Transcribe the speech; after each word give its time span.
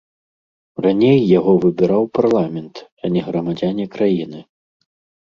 Раней 0.85 1.17
яго 1.37 1.53
выбіраў 1.67 2.03
парламент, 2.21 2.75
а 3.05 3.15
не 3.15 3.21
грамадзяне 3.31 3.91
краіны. 3.97 4.39